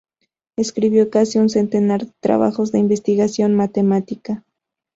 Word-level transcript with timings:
Escribió 0.55 1.11
casi 1.11 1.37
un 1.37 1.49
centenar 1.51 2.07
de 2.07 2.13
trabajos 2.21 2.71
de 2.71 2.79
investigación 2.79 3.53
matemática. 3.53 4.43